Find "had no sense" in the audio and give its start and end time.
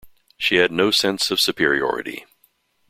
0.55-1.29